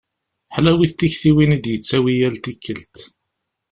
[0.55, 2.97] Ḥlawit tiktiwin i d-yettawi yal tikkelt.